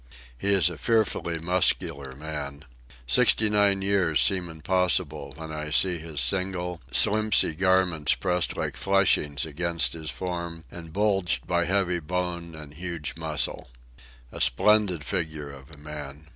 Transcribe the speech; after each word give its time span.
He 0.35 0.51
is 0.51 0.67
a 0.71 0.79
fearfully 0.79 1.37
muscular 1.37 2.15
man. 2.15 2.65
Sixty 3.05 3.51
nine 3.51 3.83
years 3.83 4.19
seem 4.19 4.49
impossible 4.49 5.31
when 5.37 5.51
I 5.51 5.69
see 5.69 5.99
his 5.99 6.21
single, 6.21 6.81
slimpsy 6.91 7.55
garments 7.55 8.15
pressed 8.15 8.57
like 8.57 8.75
fleshings 8.75 9.45
against 9.45 9.93
his 9.93 10.09
form 10.09 10.65
and 10.71 10.91
bulged 10.91 11.45
by 11.45 11.65
heavy 11.65 11.99
bone 11.99 12.55
and 12.55 12.73
huge 12.73 13.13
muscle. 13.19 13.69
A 14.31 14.41
splendid 14.41 15.03
figure 15.03 15.51
of 15.51 15.69
a 15.69 15.77
man! 15.77 16.29